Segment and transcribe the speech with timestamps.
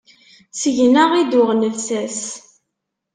[0.59, 2.21] Seg-neɣ i d-uɣen llsas.